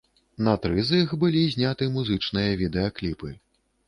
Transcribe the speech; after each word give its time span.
На 0.45 0.53
тры 0.61 0.85
з 0.85 1.01
іх 1.01 1.11
былі 1.23 1.43
зняты 1.55 1.87
музычныя 1.97 2.57
відэакліпы. 2.63 3.29